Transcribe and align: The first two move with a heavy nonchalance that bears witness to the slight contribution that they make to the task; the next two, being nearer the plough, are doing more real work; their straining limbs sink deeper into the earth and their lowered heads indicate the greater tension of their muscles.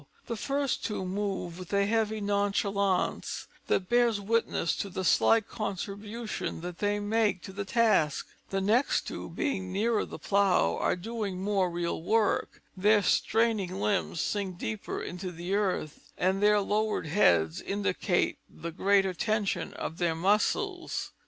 The 0.25 0.35
first 0.35 0.83
two 0.83 1.05
move 1.05 1.59
with 1.59 1.71
a 1.73 1.85
heavy 1.85 2.21
nonchalance 2.21 3.45
that 3.67 3.87
bears 3.87 4.19
witness 4.19 4.75
to 4.77 4.89
the 4.89 5.03
slight 5.03 5.47
contribution 5.47 6.61
that 6.61 6.79
they 6.79 6.99
make 6.99 7.43
to 7.43 7.53
the 7.53 7.65
task; 7.65 8.25
the 8.49 8.61
next 8.61 9.01
two, 9.01 9.29
being 9.29 9.71
nearer 9.71 10.03
the 10.03 10.17
plough, 10.17 10.75
are 10.77 10.95
doing 10.95 11.39
more 11.39 11.69
real 11.69 12.01
work; 12.01 12.63
their 12.75 13.03
straining 13.03 13.75
limbs 13.79 14.19
sink 14.21 14.57
deeper 14.57 15.03
into 15.03 15.31
the 15.31 15.53
earth 15.53 16.11
and 16.17 16.41
their 16.41 16.59
lowered 16.61 17.05
heads 17.05 17.61
indicate 17.61 18.39
the 18.49 18.71
greater 18.71 19.13
tension 19.13 19.71
of 19.75 19.99
their 19.99 20.15
muscles. 20.15 21.11